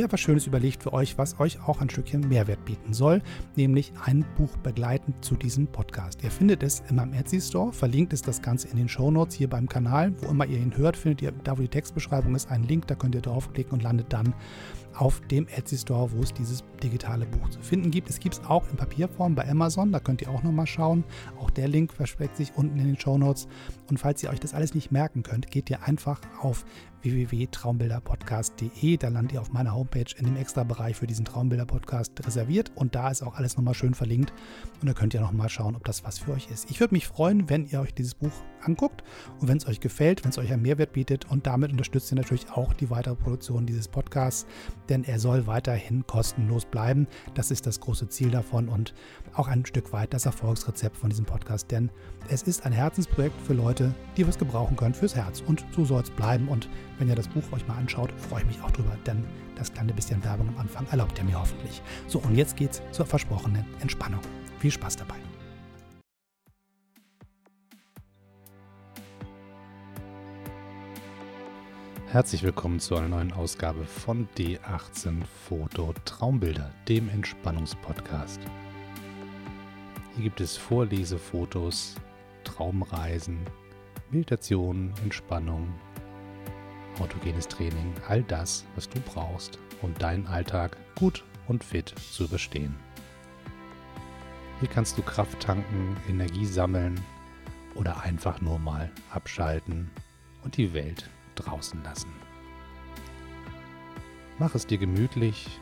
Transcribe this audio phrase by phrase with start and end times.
[0.00, 3.20] Mir etwas Schönes überlegt für euch, was euch auch ein Stückchen Mehrwert bieten soll,
[3.54, 6.24] nämlich ein Buch begleitend zu diesem Podcast.
[6.24, 9.34] Ihr findet es in meinem Etsy Store, verlinkt ist das Ganze in den Show Notes
[9.34, 10.14] hier beim Kanal.
[10.22, 12.94] Wo immer ihr ihn hört, findet ihr, da wo die Textbeschreibung ist, einen Link, da
[12.94, 14.32] könnt ihr draufklicken und landet dann
[14.94, 18.08] auf dem Etsy Store, wo es dieses digitale Buch zu finden gibt.
[18.08, 21.04] Es gibt es auch in Papierform bei Amazon, da könnt ihr auch nochmal schauen.
[21.38, 23.48] Auch der Link versteckt sich unten in den Show Notes.
[23.90, 26.64] Und falls ihr euch das alles nicht merken könnt, geht ihr einfach auf
[27.02, 28.96] www.traumbilderpodcast.de.
[28.96, 33.10] Da landet ihr auf meiner Homepage in dem Extra-Bereich für diesen Traumbilder-Podcast reserviert und da
[33.10, 34.32] ist auch alles nochmal schön verlinkt
[34.80, 36.70] und da könnt ihr nochmal schauen, ob das was für euch ist.
[36.70, 38.32] Ich würde mich freuen, wenn ihr euch dieses Buch
[38.62, 39.02] anguckt
[39.40, 42.16] und wenn es euch gefällt, wenn es euch einen Mehrwert bietet und damit unterstützt ihr
[42.16, 44.46] natürlich auch die weitere Produktion dieses Podcasts,
[44.88, 47.06] denn er soll weiterhin kostenlos bleiben.
[47.34, 48.94] Das ist das große Ziel davon und
[49.34, 51.90] auch ein Stück weit das Erfolgsrezept von diesem Podcast, denn
[52.28, 56.02] es ist ein Herzensprojekt für Leute, die was gebrauchen können fürs Herz und so soll
[56.02, 58.96] es bleiben und wenn ihr das Buch euch mal anschaut, freue ich mich auch drüber,
[59.06, 59.24] denn
[59.56, 61.82] das kleine bisschen Werbung am Anfang erlaubt ihr mir hoffentlich.
[62.06, 64.20] So, und jetzt geht's zur versprochenen Entspannung.
[64.58, 65.29] Viel Spaß dabei.
[72.12, 78.40] Herzlich willkommen zu einer neuen Ausgabe von D18 Foto Traumbilder, dem Entspannungspodcast.
[80.16, 81.94] Hier gibt es Vorlesefotos,
[82.42, 83.38] Traumreisen,
[84.10, 85.72] Meditation, Entspannung,
[86.98, 92.74] autogenes Training, all das, was du brauchst, um deinen Alltag gut und fit zu überstehen.
[94.58, 97.00] Hier kannst du Kraft tanken, Energie sammeln
[97.76, 99.92] oder einfach nur mal abschalten
[100.42, 101.08] und die Welt
[101.40, 102.12] draußen lassen.
[104.38, 105.60] Mach es dir gemütlich,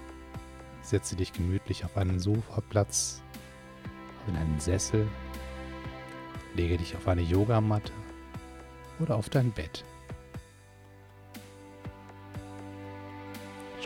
[0.82, 3.22] setze dich gemütlich auf einen Sofaplatz,
[4.28, 5.08] in einen Sessel,
[6.54, 7.92] lege dich auf eine Yogamatte
[9.00, 9.84] oder auf dein Bett.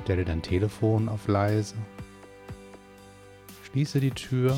[0.02, 1.76] Stelle dein Telefon auf leise.
[3.70, 4.56] Schließe die Tür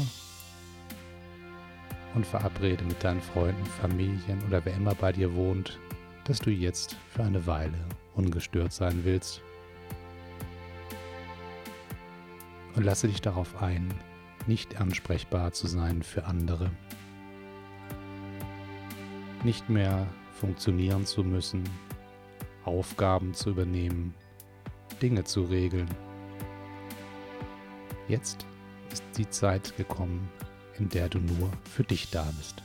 [2.14, 5.78] und verabrede mit deinen Freunden, Familien oder wer immer bei dir wohnt,
[6.24, 7.78] dass du jetzt für eine Weile
[8.14, 9.40] ungestört sein willst.
[12.74, 13.92] Und lasse dich darauf ein,
[14.46, 16.70] nicht ansprechbar zu sein für andere.
[19.44, 21.64] Nicht mehr funktionieren zu müssen,
[22.64, 24.14] Aufgaben zu übernehmen,
[25.00, 25.88] Dinge zu regeln.
[28.08, 28.46] Jetzt
[28.92, 30.28] ist die Zeit gekommen,
[30.78, 32.62] in der du nur für dich da bist.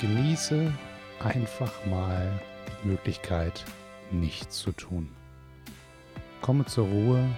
[0.00, 0.72] Genieße
[1.20, 2.40] einfach mal
[2.82, 3.64] die Möglichkeit,
[4.10, 5.10] nichts zu tun.
[6.40, 7.28] Komme zur Ruhe,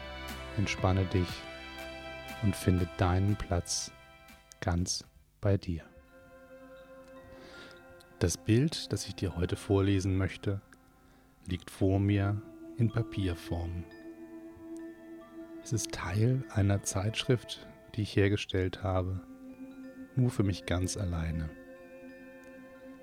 [0.56, 1.28] entspanne dich
[2.42, 3.90] und finde deinen Platz
[4.60, 5.04] ganz
[5.40, 5.82] bei dir.
[8.20, 10.60] Das Bild, das ich dir heute vorlesen möchte,
[11.46, 12.40] liegt vor mir
[12.76, 13.84] in Papierform.
[15.64, 19.20] Es ist Teil einer Zeitschrift, die ich hergestellt habe,
[20.14, 21.50] nur für mich ganz alleine.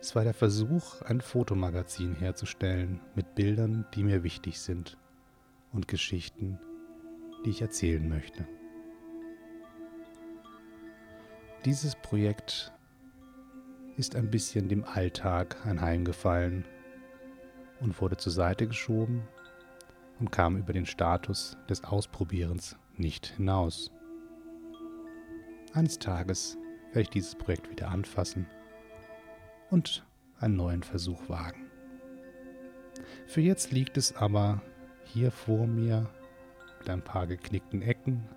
[0.02, 4.98] Es war der Versuch, ein Fotomagazin herzustellen mit Bildern, die mir wichtig sind
[5.74, 6.58] und Geschichten,
[7.46, 8.48] die ich erzählen möchte.
[11.66, 12.72] Dieses Projekt
[13.98, 16.64] ist ein bisschen dem Alltag anheimgefallen
[17.82, 19.28] und wurde zur Seite geschoben
[20.22, 23.92] und kam über den Status des Ausprobierens nicht hinaus.
[25.74, 26.58] Eines Tages
[26.88, 28.48] werde ich dieses Projekt wieder anfassen
[29.70, 30.06] und
[30.40, 31.70] einen neuen Versuch wagen.
[33.28, 34.62] Für jetzt liegt es aber
[35.04, 36.10] hier vor mir
[36.80, 38.28] mit ein paar geknickten Ecken,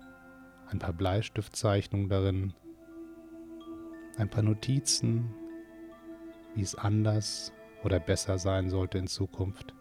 [0.67, 2.53] ein paar Bleistiftzeichnungen darin,
[4.17, 5.33] ein paar Notizen,
[6.55, 7.51] wie es anders
[7.83, 9.73] oder besser sein sollte in Zukunft.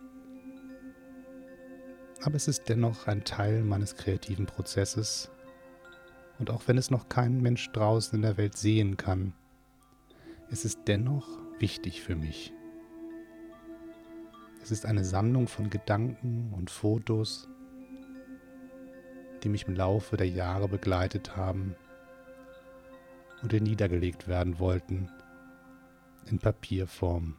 [2.22, 5.30] Aber es ist dennoch ein Teil meines kreativen Prozesses
[6.38, 9.34] und auch wenn es noch kein Mensch draußen in der Welt sehen kann,
[10.52, 11.26] ist es dennoch
[11.58, 12.52] wichtig für mich.
[14.62, 17.48] Es ist eine Sammlung von Gedanken und Fotos,
[19.42, 21.74] die mich im Laufe der Jahre begleitet haben
[23.42, 25.08] und die niedergelegt werden wollten
[26.30, 27.34] in Papierform.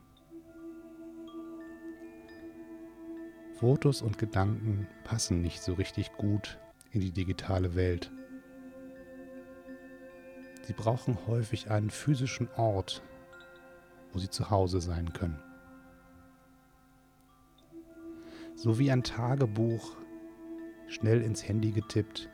[3.60, 6.60] Fotos und Gedanken passen nicht so richtig gut
[6.92, 8.12] in die digitale Welt.
[10.64, 13.04] Sie brauchen häufig einen physischen Ort,
[14.12, 15.42] wo sie zu Hause sein können.
[18.56, 19.98] So wie ein Tagebuch
[20.88, 22.30] schnell ins Handy getippt,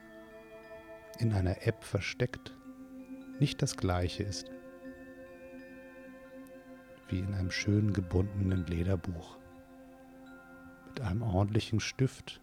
[1.17, 2.55] in einer App versteckt,
[3.39, 4.51] nicht das gleiche ist
[7.11, 9.37] wie in einem schön gebundenen Lederbuch
[10.87, 12.41] mit einem ordentlichen Stift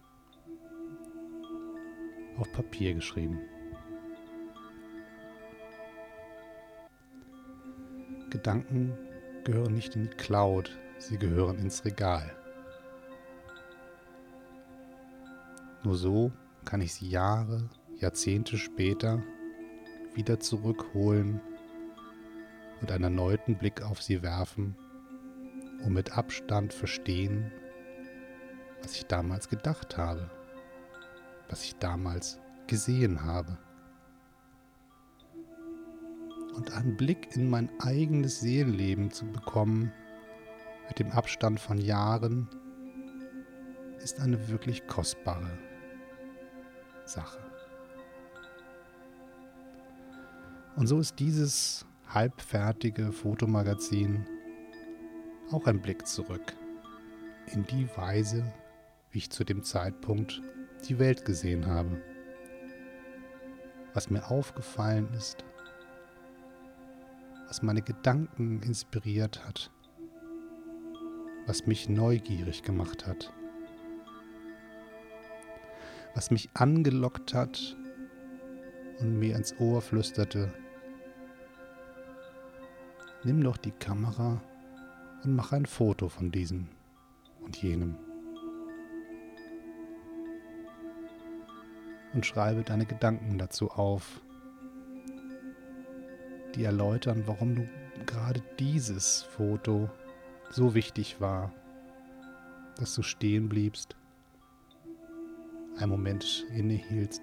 [2.37, 3.39] auf Papier geschrieben.
[8.29, 8.97] Gedanken
[9.43, 12.35] gehören nicht in die Cloud, sie gehören ins Regal.
[15.83, 16.31] Nur so
[16.65, 19.23] kann ich sie Jahre, Jahrzehnte später
[20.13, 21.39] wieder zurückholen
[22.81, 24.75] und einen erneuten Blick auf sie werfen,
[25.85, 27.51] um mit Abstand verstehen,
[28.81, 30.29] was ich damals gedacht habe,
[31.49, 33.57] was ich damals gesehen habe.
[36.57, 39.93] Und einen Blick in mein eigenes Seelenleben zu bekommen,
[40.87, 42.49] mit dem Abstand von Jahren,
[44.03, 45.57] ist eine wirklich kostbare
[47.05, 47.39] Sache.
[50.75, 54.25] Und so ist dieses halbfertige Fotomagazin
[55.51, 56.55] auch ein Blick zurück
[57.53, 58.51] in die Weise,
[59.11, 60.41] wie ich zu dem Zeitpunkt
[60.87, 62.01] die Welt gesehen habe.
[63.93, 65.43] Was mir aufgefallen ist,
[67.47, 69.71] was meine Gedanken inspiriert hat,
[71.45, 73.33] was mich neugierig gemacht hat,
[76.13, 77.77] was mich angelockt hat
[78.99, 80.53] und mir ins Ohr flüsterte,
[83.23, 84.41] nimm doch die Kamera
[85.23, 86.67] und mach ein Foto von diesem
[87.41, 87.95] und jenem.
[92.13, 94.21] Und schreibe deine Gedanken dazu auf,
[96.57, 97.67] die erläutern, warum du
[98.05, 99.89] gerade dieses Foto
[100.49, 101.53] so wichtig war,
[102.77, 103.95] dass du stehen bliebst,
[105.77, 107.21] einen Moment innehielst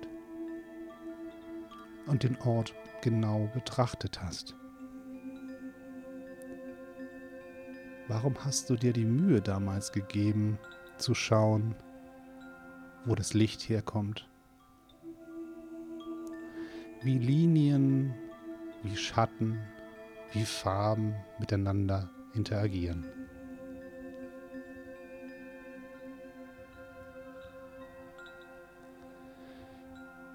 [2.07, 4.55] und den Ort genau betrachtet hast.
[8.07, 10.59] Warum hast du dir die Mühe damals gegeben,
[10.99, 11.75] zu schauen,
[13.05, 14.29] wo das Licht herkommt?
[17.03, 18.15] Wie Linien,
[18.85, 19.61] wie Schatten,
[20.33, 23.05] wie Farben miteinander interagieren.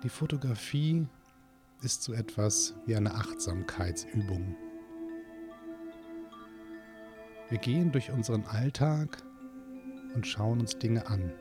[0.03, 1.07] Die Fotografie
[1.81, 4.55] ist so etwas wie eine Achtsamkeitsübung.
[7.49, 9.21] Wir gehen durch unseren Alltag
[10.15, 11.31] und schauen uns Dinge an.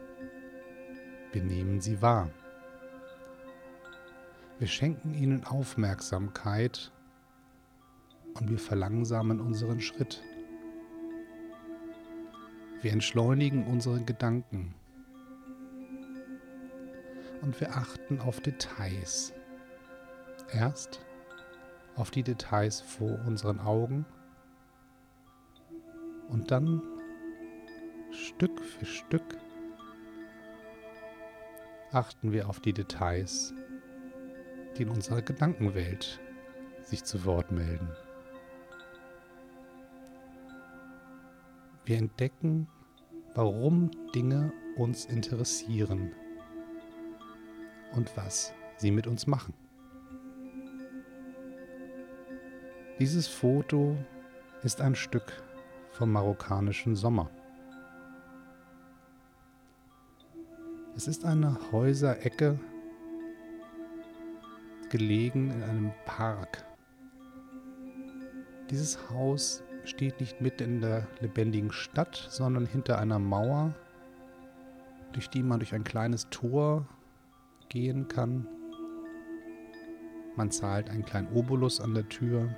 [1.31, 2.29] Wir nehmen sie wahr.
[4.57, 6.91] Wir schenken ihnen Aufmerksamkeit
[8.39, 10.21] und wir verlangsamen unseren Schritt.
[12.81, 14.73] Wir entschleunigen unsere Gedanken
[17.41, 19.33] und wir achten auf Details.
[20.53, 21.05] Erst
[21.95, 24.05] auf die Details vor unseren Augen
[26.29, 26.81] und dann
[28.11, 29.37] Stück für Stück
[31.91, 33.53] achten wir auf die Details,
[34.77, 36.19] die in unserer Gedankenwelt
[36.83, 37.89] sich zu Wort melden.
[41.89, 42.67] Wir entdecken,
[43.33, 46.11] warum Dinge uns interessieren
[47.95, 49.55] und was sie mit uns machen.
[52.99, 53.97] Dieses Foto
[54.61, 55.41] ist ein Stück
[55.89, 57.31] vom marokkanischen Sommer.
[60.95, 62.59] Es ist eine Häuserecke,
[64.89, 66.63] gelegen in einem Park.
[68.69, 73.73] Dieses Haus steht nicht mitten in der lebendigen Stadt, sondern hinter einer Mauer,
[75.13, 76.87] durch die man durch ein kleines Tor
[77.69, 78.47] gehen kann.
[80.35, 82.55] Man zahlt einen kleinen Obolus an der Tür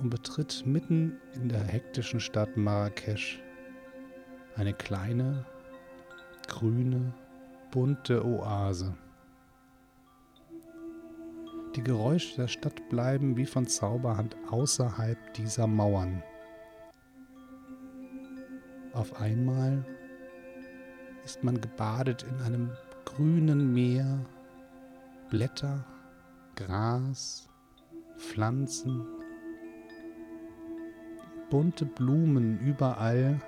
[0.00, 3.42] und betritt mitten in der hektischen Stadt Marrakesch
[4.54, 5.44] eine kleine,
[6.46, 7.12] grüne,
[7.70, 8.94] bunte Oase.
[11.78, 16.24] Die Geräusche der Stadt bleiben wie von Zauberhand außerhalb dieser Mauern.
[18.98, 19.84] auf einmal
[21.24, 22.70] ist man gebadet in einem
[23.04, 24.26] grünen Meer,
[25.30, 25.84] Blätter,
[26.56, 27.48] Gras,
[28.16, 29.06] Pflanzen,
[31.48, 33.40] bunte Blumen überall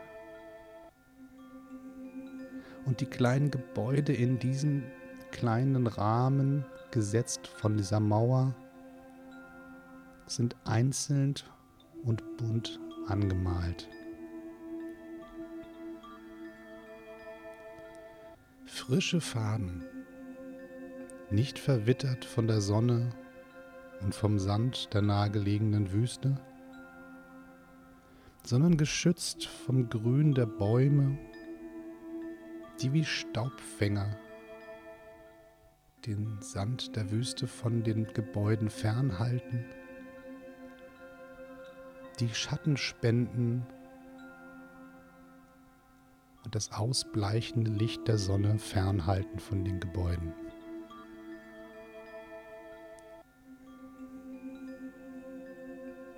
[2.87, 4.85] und die kleinen Gebäude in diesem
[5.33, 8.55] kleinen Rahmen, gesetzt von dieser Mauer,
[10.27, 11.35] sind einzeln
[12.05, 12.79] und bunt
[13.09, 13.89] angemalt.
[18.65, 19.85] Frische Farben,
[21.31, 23.11] nicht verwittert von der Sonne
[24.01, 26.41] und vom Sand der nahegelegenen Wüste,
[28.45, 31.19] sondern geschützt vom Grün der Bäume,
[32.81, 34.17] die wie Staubfänger
[36.07, 39.65] den Sand der Wüste von den Gebäuden fernhalten,
[42.19, 43.67] die Schatten spenden
[46.45, 50.33] und das ausbleichende Licht der Sonne fernhalten von den Gebäuden.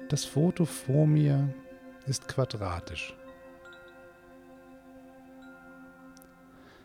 [0.09, 1.55] Das Foto vor mir
[2.07, 3.17] ist quadratisch.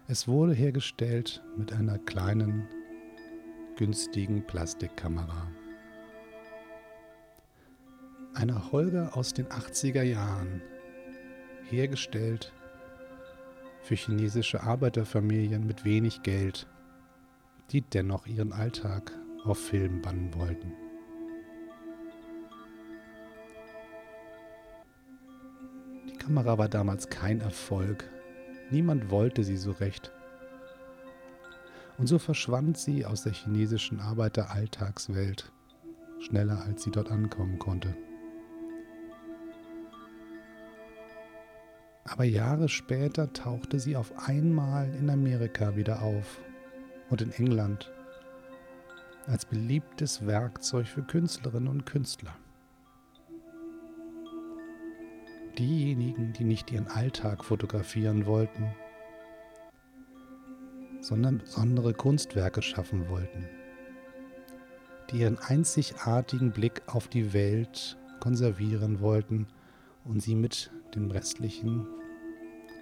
[0.08, 2.70] Es wurde hergestellt mit einer kleinen
[3.78, 5.48] günstigen Plastikkamera.
[8.34, 10.62] Eine Holger aus den 80er Jahren,
[11.70, 12.52] hergestellt
[13.82, 16.68] für chinesische Arbeiterfamilien mit wenig Geld,
[17.72, 19.12] die dennoch ihren Alltag
[19.46, 20.74] auf Film bannen wollten.
[26.10, 28.10] Die Kamera war damals kein Erfolg.
[28.72, 30.12] Niemand wollte sie so recht.
[31.98, 35.52] Und so verschwand sie aus der chinesischen Arbeiteralltagswelt,
[36.20, 37.96] schneller als sie dort ankommen konnte.
[42.06, 46.40] Aber Jahre später tauchte sie auf einmal in Amerika wieder auf
[47.10, 47.92] und in England
[49.26, 52.34] als beliebtes Werkzeug für Künstlerinnen und Künstler.
[55.58, 58.74] Diejenigen, die nicht ihren Alltag fotografieren wollten,
[61.08, 63.48] sondern besondere Kunstwerke schaffen wollten,
[65.10, 69.48] die ihren einzigartigen Blick auf die Welt konservieren wollten
[70.04, 71.88] und sie mit dem restlichen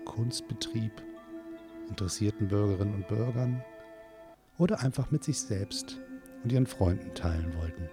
[0.06, 0.92] Kunstbetrieb,
[1.88, 3.64] interessierten Bürgerinnen und Bürgern
[4.58, 6.00] oder einfach mit sich selbst
[6.44, 7.88] und ihren Freunden teilen wollten.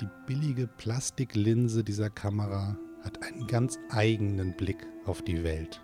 [0.00, 2.76] Die billige Plastiklinse dieser Kamera
[3.08, 5.80] hat einen ganz eigenen Blick auf die Welt.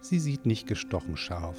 [0.00, 1.58] Sie sieht nicht gestochen scharf.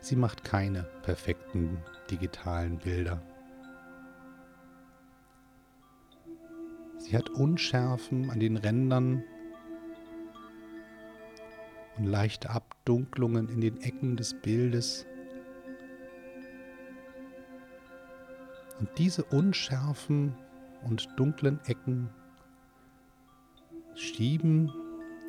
[0.00, 1.78] Sie macht keine perfekten
[2.10, 3.22] digitalen Bilder.
[6.98, 9.24] Sie hat Unschärfen an den Rändern
[11.96, 15.06] und leichte Abdunklungen in den Ecken des Bildes.
[18.78, 20.34] Und diese unschärfen
[20.84, 22.10] und dunklen Ecken
[23.94, 24.72] schieben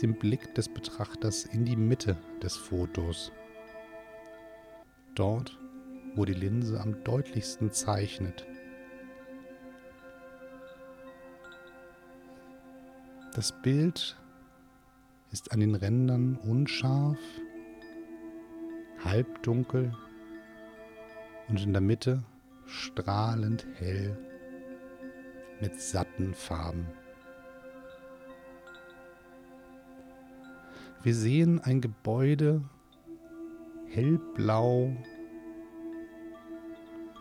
[0.01, 3.31] den Blick des Betrachters in die Mitte des Fotos.
[5.15, 5.57] Dort,
[6.15, 8.45] wo die Linse am deutlichsten zeichnet.
[13.33, 14.17] Das Bild
[15.31, 17.19] ist an den Rändern unscharf,
[19.03, 19.93] halbdunkel
[21.47, 22.23] und in der Mitte
[22.69, 24.17] strahlend hell
[25.59, 26.87] mit satten Farben.
[31.01, 32.61] Wir sehen ein Gebäude
[33.87, 34.95] hellblau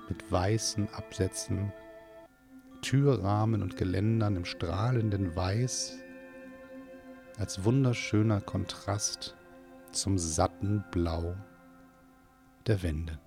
[0.09, 1.73] mit weißen Absätzen,
[2.83, 5.99] Türrahmen und Geländern im strahlenden Weiß
[7.39, 9.37] als wunderschöner Kontrast
[9.93, 11.35] zum satten Blau
[12.67, 13.19] der Wände.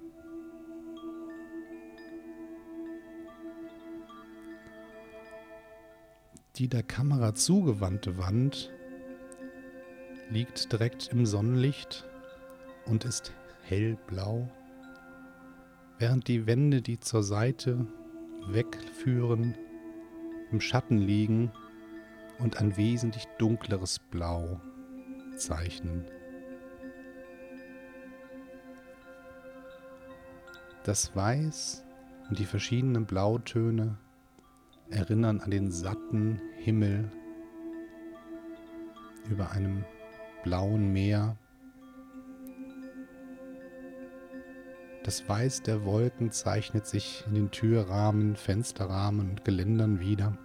[6.58, 8.72] Die der Kamera zugewandte Wand
[10.30, 12.06] liegt direkt im Sonnenlicht
[12.86, 13.32] und ist
[13.64, 14.50] hellblau,
[15.98, 17.88] während die Wände, die zur Seite
[18.48, 19.58] wegführen,
[20.52, 21.52] im Schatten liegen
[22.40, 24.60] und ein wesentlich dunkleres Blau
[25.38, 26.06] zeichnen.
[30.84, 31.86] Das Weiß
[32.30, 33.98] und die verschiedenen Blautöne
[34.92, 37.12] erinnern an den satten Himmel
[39.30, 39.86] über einem
[40.44, 41.38] blauen Meer
[45.04, 50.38] Das Weiß der Wolken zeichnet sich in den Türrahmen, Fensterrahmen und Geländern wieder.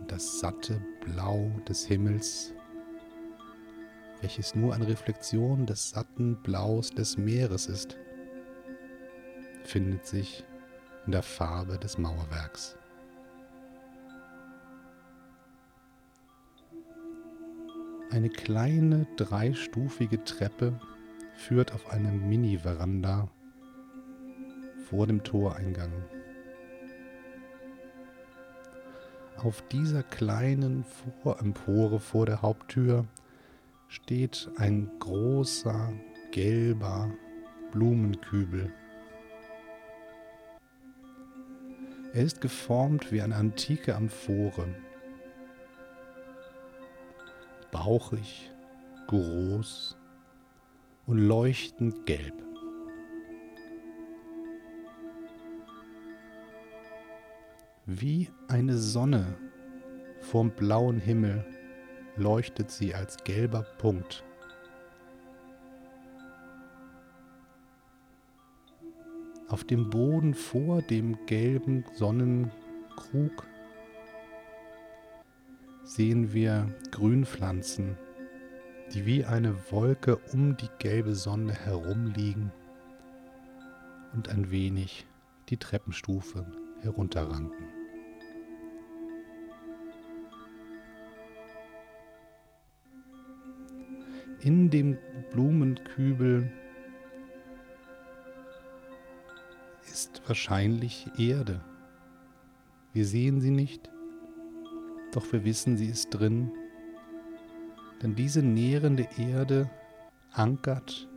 [0.00, 2.52] Und das satte Blau des Himmels,
[4.20, 7.96] welches nur eine Reflexion des satten Blaus des Meeres ist,
[9.62, 10.44] findet sich
[11.06, 12.76] in der Farbe des Mauerwerks.
[18.10, 20.78] Eine kleine dreistufige Treppe
[21.34, 23.28] führt auf eine Mini-Veranda
[24.88, 25.92] vor dem Toreingang.
[29.36, 30.84] Auf dieser kleinen
[31.22, 33.04] Vorempore vor der Haupttür
[33.88, 35.92] steht ein großer
[36.30, 37.10] gelber
[37.72, 38.72] Blumenkübel.
[42.14, 44.68] Er ist geformt wie eine antike Amphore
[47.74, 48.52] bauchig,
[49.08, 49.96] groß
[51.06, 52.32] und leuchtend gelb.
[57.84, 59.36] Wie eine Sonne
[60.20, 61.44] vorm blauen Himmel
[62.16, 64.24] leuchtet sie als gelber Punkt.
[69.54, 73.46] Auf dem Boden vor dem gelben Sonnenkrug
[75.84, 77.96] sehen wir Grünpflanzen,
[78.92, 82.50] die wie eine Wolke um die gelbe Sonne herumliegen
[84.12, 85.06] und ein wenig
[85.50, 86.44] die Treppenstufe
[86.80, 87.68] herunterranken.
[94.40, 94.98] In dem
[95.30, 96.50] Blumenkübel
[100.26, 101.60] wahrscheinlich Erde.
[102.92, 103.90] Wir sehen sie nicht,
[105.12, 106.52] doch wir wissen, sie ist drin.
[108.02, 109.70] Denn diese nährende Erde
[110.32, 111.08] ankert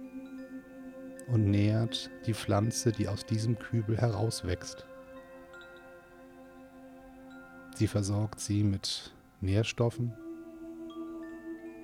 [1.28, 4.86] und nährt die Pflanze, die aus diesem Kübel herauswächst.
[7.76, 10.14] Sie versorgt sie mit Nährstoffen,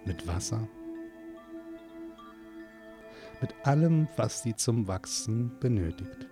[0.06, 0.68] mit Wasser,
[3.42, 6.28] mit allem, was sie zum Wachsen benötigt.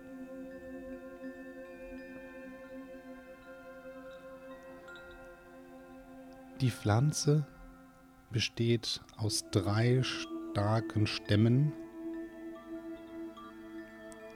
[6.62, 7.44] Die Pflanze
[8.30, 11.74] besteht aus drei starken Stämmen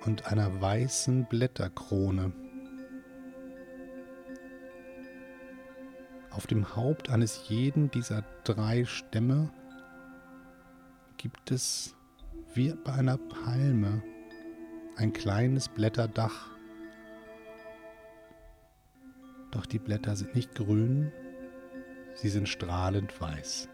[0.05, 2.33] und einer weißen Blätterkrone.
[6.31, 9.51] Auf dem Haupt eines jeden dieser drei Stämme
[11.17, 11.95] gibt es
[12.55, 14.01] wie bei einer Palme
[14.95, 16.49] ein kleines Blätterdach.
[19.51, 21.11] Doch die Blätter sind nicht grün,
[22.15, 23.69] Sie sind strahlend weiß.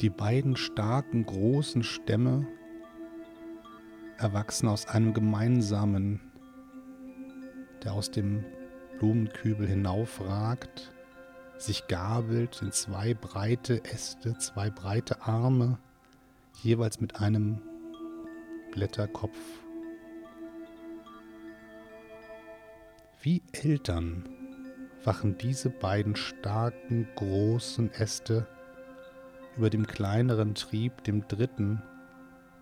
[0.00, 2.48] Die beiden starken großen Stämme
[4.18, 6.20] erwachsen aus einem gemeinsamen,
[7.84, 8.44] der aus dem
[8.98, 10.92] Blumenkübel hinaufragt,
[11.56, 15.78] sich gabelt in zwei breite Äste, zwei breite Arme,
[16.62, 17.60] jeweils mit einem
[18.72, 19.38] Blätterkopf
[23.24, 24.28] Wie Eltern
[25.04, 28.48] wachen diese beiden starken, großen Äste
[29.56, 31.80] über dem kleineren Trieb, dem dritten,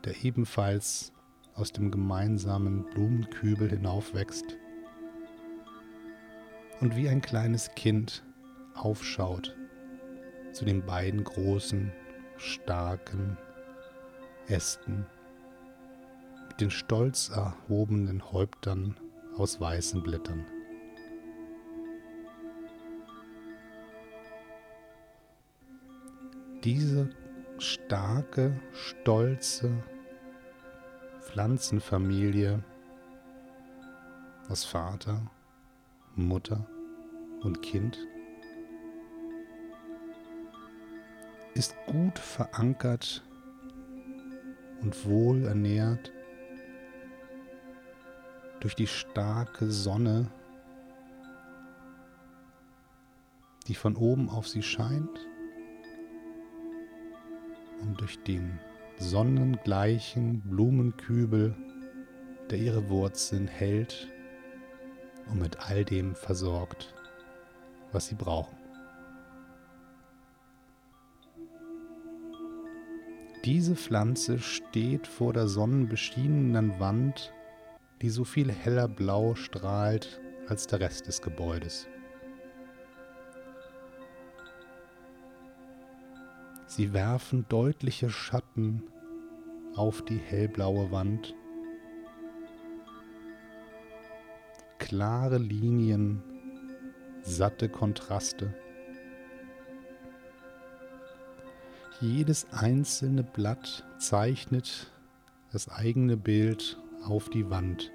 [0.05, 1.15] der ebenfalls
[1.55, 4.59] aus dem gemeinsamen Blumenkübel hinaufwächst?
[6.83, 8.23] Und wie ein kleines Kind
[8.75, 9.57] aufschaut
[10.53, 11.91] zu den beiden großen,
[12.37, 13.39] starken
[14.47, 15.07] Ästen.
[16.49, 18.95] Mit den stolz erhobenen Häuptern
[19.41, 20.45] aus weißen Blättern.
[26.63, 27.09] Diese
[27.57, 29.73] starke, stolze
[31.23, 32.63] Pflanzenfamilie
[34.51, 35.23] aus Vater,
[36.17, 36.67] Mutter
[37.43, 37.99] und Kind
[41.55, 43.25] ist gut verankert
[44.83, 46.13] und wohl ernährt
[48.61, 50.31] durch die starke Sonne,
[53.67, 55.27] die von oben auf sie scheint
[57.83, 58.59] und durch den
[58.99, 61.55] sonnengleichen Blumenkübel,
[62.51, 64.09] der ihre Wurzeln hält
[65.31, 66.95] und mit all dem versorgt,
[67.93, 68.57] was sie brauchen.
[73.47, 77.33] Diese Pflanze steht vor der sonnenbeschienenen Wand
[78.03, 81.87] die so viel heller blau strahlt als der Rest des Gebäudes.
[86.67, 88.83] Sie werfen deutliche Schatten
[89.75, 91.35] auf die hellblaue Wand.
[94.79, 96.23] Klare Linien,
[97.23, 98.55] satte Kontraste.
[102.01, 104.91] Jedes einzelne Blatt zeichnet
[105.53, 107.93] das eigene Bild auf die Wand.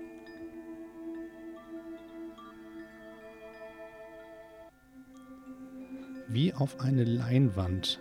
[6.27, 7.99] Wie auf eine Leinwand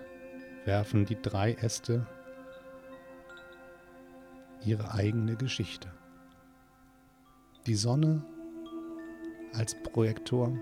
[0.65, 2.07] werfen die drei Äste
[4.65, 5.89] ihre eigene Geschichte.
[7.67, 8.25] Die Sonne
[9.53, 10.57] als Projektor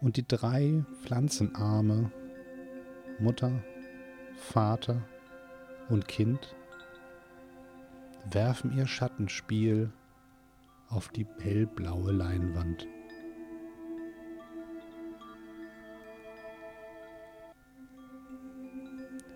[0.00, 2.10] und die drei Pflanzenarme
[3.18, 3.50] Mutter,
[4.36, 5.02] Vater
[5.88, 6.54] und Kind
[8.30, 9.90] werfen ihr Schattenspiel
[10.88, 12.86] auf die hellblaue Leinwand.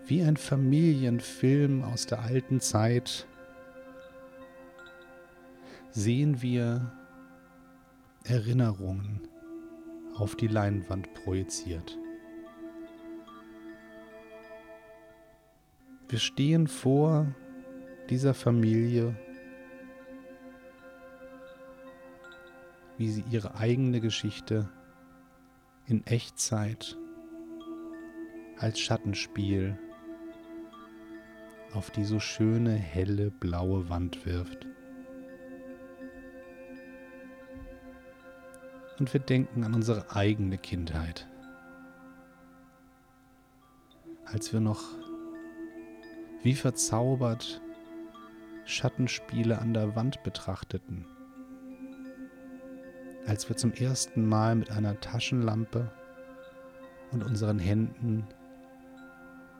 [0.05, 3.27] Wie ein Familienfilm aus der alten Zeit
[5.91, 6.91] sehen wir
[8.23, 9.21] Erinnerungen
[10.15, 11.97] auf die Leinwand projiziert.
[16.07, 17.27] Wir stehen vor
[18.09, 19.15] dieser Familie,
[22.97, 24.67] wie sie ihre eigene Geschichte
[25.85, 26.97] in Echtzeit
[28.57, 29.77] als Schattenspiel
[31.73, 34.65] auf die so schöne helle blaue Wand wirft.
[38.97, 41.27] Und wir denken an unsere eigene Kindheit,
[44.25, 44.81] als wir noch
[46.41, 47.61] wie verzaubert
[48.69, 51.05] Schattenspiele an der Wand betrachteten,
[53.25, 55.91] als wir zum ersten Mal mit einer Taschenlampe
[57.11, 58.27] und unseren Händen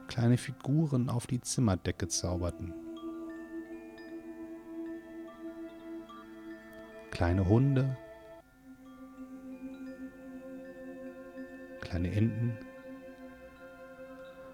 [0.08, 2.74] kleine Figuren auf die Zimmerdecke zauberten.
[7.12, 7.98] Kleine Hunde,
[11.82, 12.58] kleine Enten.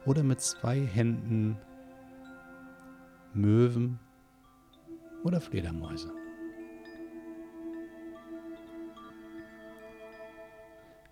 [0.06, 1.58] Oder mit zwei Händen
[3.34, 4.00] Möwen
[5.26, 6.14] oder Fledermäuse.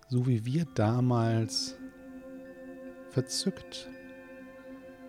[0.08, 1.76] So wie wir damals
[3.10, 3.90] verzückt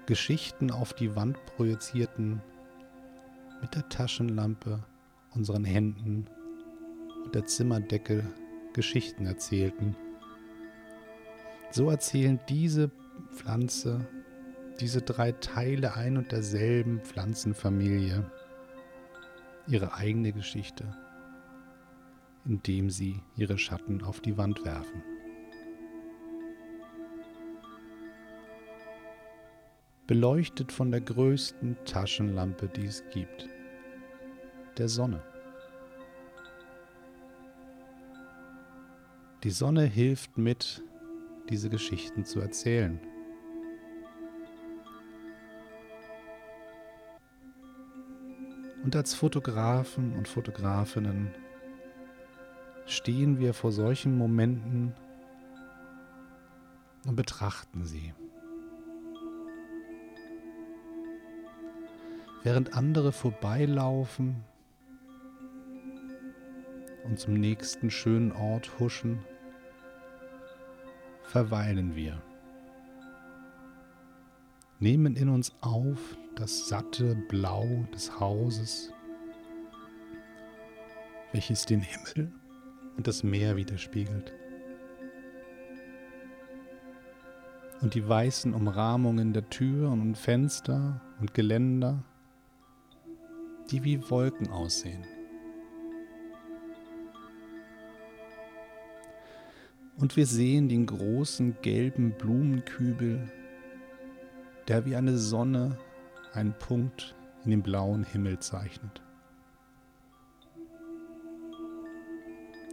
[0.07, 2.41] Geschichten auf die Wand projizierten,
[3.61, 4.83] mit der Taschenlampe,
[5.33, 6.27] unseren Händen
[7.23, 8.23] und der Zimmerdecke
[8.73, 9.95] Geschichten erzählten.
[11.71, 12.89] So erzählen diese
[13.31, 14.07] Pflanze,
[14.79, 18.29] diese drei Teile ein und derselben Pflanzenfamilie
[19.67, 20.95] ihre eigene Geschichte,
[22.45, 25.03] indem sie ihre Schatten auf die Wand werfen.
[30.07, 33.49] beleuchtet von der größten Taschenlampe, die es gibt,
[34.77, 35.21] der Sonne.
[39.43, 40.83] Die Sonne hilft mit,
[41.49, 42.99] diese Geschichten zu erzählen.
[48.85, 51.33] Und als Fotografen und Fotografinnen
[52.85, 54.93] stehen wir vor solchen Momenten
[57.05, 58.13] und betrachten sie.
[62.45, 64.43] während andere vorbeilaufen
[67.03, 69.17] und zum nächsten schönen Ort huschen,
[71.23, 72.21] verweilen wir,
[74.79, 78.91] nehmen in uns auf das satte Blau des Hauses,
[81.31, 82.31] welches den Himmel
[82.97, 84.33] und das Meer widerspiegelt.
[87.81, 92.03] Und die weißen Umrahmungen der Türen und Fenster und Geländer
[93.71, 95.03] die wie Wolken aussehen.
[99.97, 103.31] Und wir sehen den großen gelben Blumenkübel,
[104.67, 105.77] der wie eine Sonne
[106.33, 109.01] einen Punkt in den blauen Himmel zeichnet.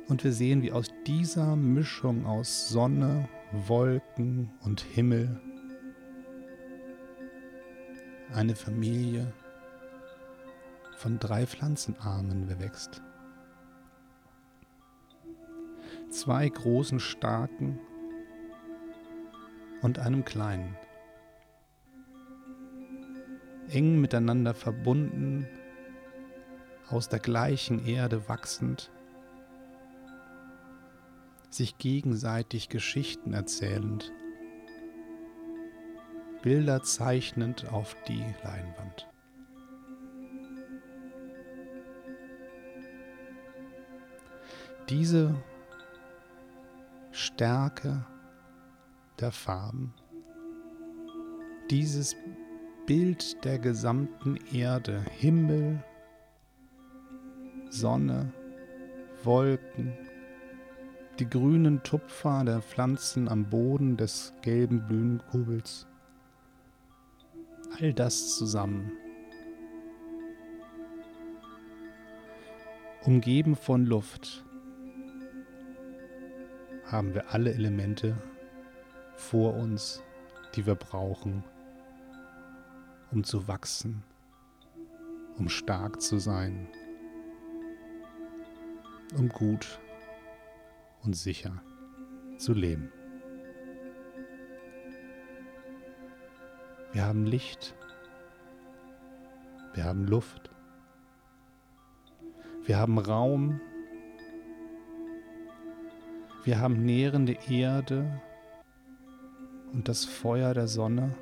[0.09, 5.41] Und wir sehen, wie aus dieser Mischung aus Sonne, Wolken und Himmel
[8.35, 9.33] eine Familie
[10.97, 13.03] von drei Pflanzenarmen bewächst.
[16.11, 17.79] Zwei großen starken
[19.83, 20.77] und einem kleinen.
[23.73, 25.49] Eng miteinander verbunden,
[26.89, 28.91] aus der gleichen Erde wachsend,
[31.51, 34.13] sich gegenseitig Geschichten erzählend
[36.43, 39.09] Bilder zeichnend auf die Leinwand.
[44.89, 45.37] Diese
[47.13, 48.05] Stärke
[49.21, 49.95] der Farben,
[51.71, 52.17] dieses
[52.87, 55.85] Bild der gesamten Erde, Himmel,
[57.71, 58.33] Sonne,
[59.23, 59.93] Wolken,
[61.21, 65.87] die grünen Tupfer der Pflanzen am Boden des gelben Blühenkubels.
[67.79, 68.91] All das zusammen.
[73.05, 74.45] Umgeben von Luft
[76.87, 78.17] haben wir alle Elemente
[79.15, 80.03] vor uns,
[80.57, 81.45] die wir brauchen,
[83.13, 84.03] um zu wachsen,
[85.39, 86.67] um stark zu sein,
[89.17, 89.79] um gut
[91.03, 91.63] und sicher
[92.39, 92.91] zu leben.
[96.93, 97.75] Wir haben Licht,
[99.75, 100.51] wir haben Luft,
[102.65, 103.61] wir haben Raum,
[106.45, 108.21] wir haben nährende Erde
[109.73, 111.15] und das Feuer der Sonne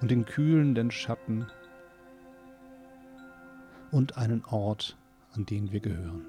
[0.00, 1.46] und den kühlenden Schatten
[3.90, 4.96] und einen Ort,
[5.32, 6.26] an den wir gehören.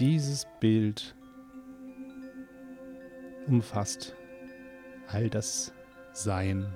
[0.00, 1.14] Dieses Bild
[3.46, 4.16] umfasst
[5.06, 5.72] all das
[6.12, 6.66] Sein.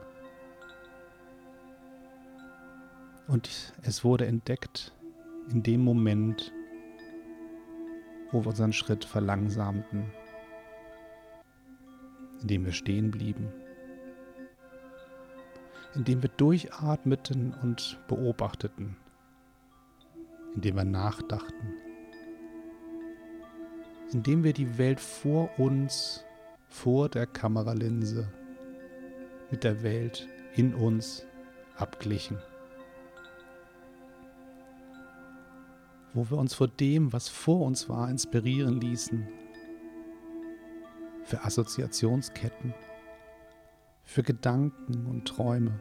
[3.26, 4.92] Und es wurde entdeckt
[5.50, 6.52] in dem Moment,
[8.30, 10.10] wo wir unseren Schritt verlangsamten,
[12.42, 13.48] indem wir stehen blieben,
[15.94, 18.96] indem wir durchatmeten und beobachteten,
[20.54, 21.74] indem wir nachdachten
[24.12, 26.24] indem wir die Welt vor uns,
[26.68, 28.28] vor der Kameralinse,
[29.50, 31.24] mit der Welt in uns
[31.76, 32.38] abglichen.
[36.14, 39.28] Wo wir uns vor dem, was vor uns war, inspirieren ließen.
[41.28, 42.74] Für Assoziationsketten,
[44.04, 45.78] für Gedanken und Träume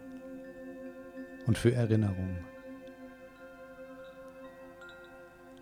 [1.45, 2.43] und für Erinnerungen.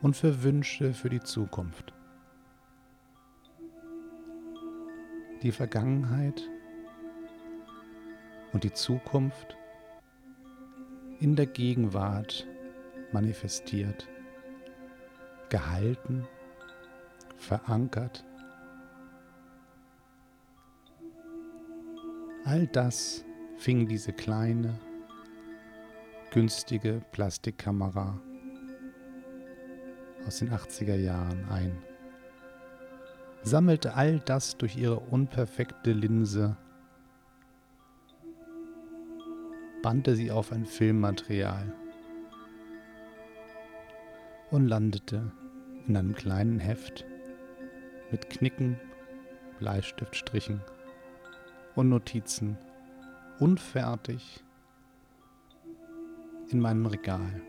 [0.01, 1.95] Und für Wünsche für die Zukunft.
[5.45, 6.41] die Vergangenheit
[8.51, 9.55] und die Zukunft
[11.19, 12.47] in der Gegenwart
[13.11, 14.07] manifestiert,
[15.49, 16.27] gehalten,
[17.37, 18.25] verankert.
[22.45, 23.25] All das
[23.58, 24.79] fing diese kleine,
[26.31, 28.19] günstige Plastikkamera
[30.27, 31.75] aus den 80er Jahren ein
[33.41, 36.55] sammelte all das durch ihre unperfekte Linse,
[39.84, 41.73] bannte sie auf ein Filmmaterial
[44.49, 45.31] und landete
[45.88, 47.05] in einem kleinen Heft
[48.12, 48.79] mit Knicken,
[49.60, 50.62] Bleistiftstrichen
[51.75, 52.57] und Notizen
[53.39, 54.43] unfertig
[56.49, 57.41] in meinem Regal.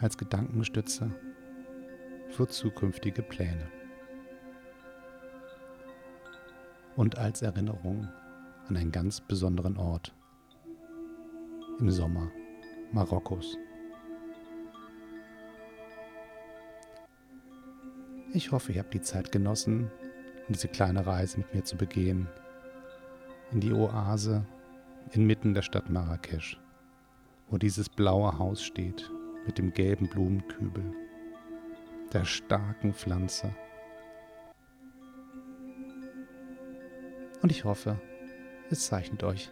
[0.00, 1.10] als Gedankenstütze
[2.30, 3.70] für zukünftige Pläne
[6.96, 8.08] und als Erinnerung
[8.68, 10.14] an einen ganz besonderen Ort
[11.78, 12.30] im Sommer
[12.92, 13.56] Marokkos.
[18.32, 19.90] Ich hoffe, ihr habt die Zeit genossen,
[20.48, 22.28] diese kleine Reise mit mir zu begehen
[23.52, 24.44] in die Oase
[25.12, 26.60] inmitten der Stadt Marrakesch,
[27.48, 29.10] wo dieses blaue Haus steht
[29.46, 30.84] mit dem gelben Blumenkübel,
[32.12, 33.52] der starken Pflanze.
[37.42, 38.00] Und ich hoffe,
[38.70, 39.50] es zeichnet euch,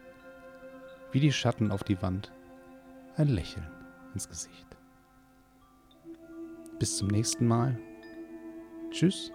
[1.11, 2.33] wie die Schatten auf die Wand,
[3.17, 3.67] ein Lächeln
[4.15, 4.67] ins Gesicht.
[6.79, 7.77] Bis zum nächsten Mal.
[8.99, 9.31] Tschüss